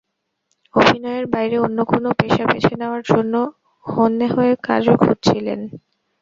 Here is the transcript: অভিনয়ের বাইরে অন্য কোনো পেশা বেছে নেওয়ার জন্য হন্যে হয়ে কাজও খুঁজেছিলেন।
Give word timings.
অভিনয়ের 0.75 1.25
বাইরে 1.27 1.57
অন্য 1.59 1.79
কোনো 1.91 2.09
পেশা 2.19 2.43
বেছে 2.45 2.73
নেওয়ার 2.79 3.01
জন্য 3.05 3.33
হন্যে 3.85 4.27
হয়ে 4.27 4.53
কাজও 4.67 4.93
খুঁজেছিলেন। 4.97 5.59